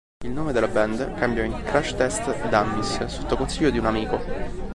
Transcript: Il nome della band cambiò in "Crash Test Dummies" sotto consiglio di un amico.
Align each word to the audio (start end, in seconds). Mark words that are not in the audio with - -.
Il 0.25 0.31
nome 0.31 0.51
della 0.51 0.67
band 0.67 1.13
cambiò 1.19 1.43
in 1.43 1.61
"Crash 1.61 1.95
Test 1.95 2.49
Dummies" 2.49 3.05
sotto 3.05 3.37
consiglio 3.37 3.69
di 3.69 3.77
un 3.77 3.85
amico. 3.85 4.19